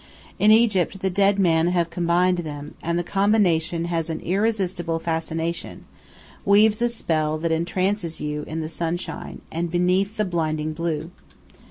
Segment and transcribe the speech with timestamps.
[0.39, 5.85] In Egypt the dead men have combined them, and the combination has an irresistible fascination,
[6.43, 11.11] weaves a spell that entrances you in the sunshine and beneath the blinding blue.